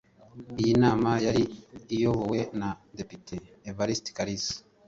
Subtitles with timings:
[0.61, 1.43] Iyi nama yari
[1.95, 3.35] iyobowe na Depite
[3.69, 4.55] Evariste Kalisa